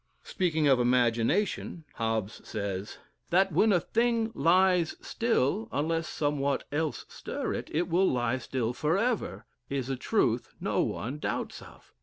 Speaking 0.23 0.67
of 0.67 0.79
"Imagination," 0.79 1.85
Hobbes 1.93 2.41
says, 2.43 2.97
"That 3.29 3.51
when 3.51 3.71
a 3.71 3.79
thing 3.79 4.31
lies 4.33 4.95
still, 4.99 5.69
unless 5.71 6.07
somewhat 6.07 6.63
else 6.71 7.05
stir 7.07 7.53
it, 7.53 7.69
it 7.71 7.87
will 7.87 8.11
lie 8.11 8.39
still 8.39 8.73
forever, 8.73 9.45
is 9.69 9.91
a 9.91 9.95
truth 9.95 10.55
no 10.59 10.81
one 10.81 11.19
doubts 11.19 11.61
of. 11.61 11.93